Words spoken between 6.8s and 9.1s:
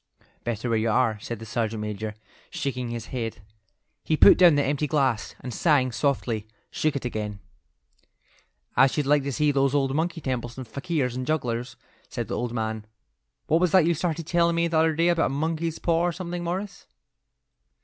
it again. "I should